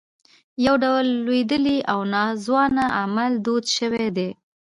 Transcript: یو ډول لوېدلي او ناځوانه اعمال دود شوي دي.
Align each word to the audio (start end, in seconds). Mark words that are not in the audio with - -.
یو 0.65 0.75
ډول 0.83 1.05
لوېدلي 1.25 1.77
او 1.91 1.99
ناځوانه 2.13 2.85
اعمال 2.99 3.33
دود 3.45 3.65
شوي 3.77 4.07
دي. 4.17 4.29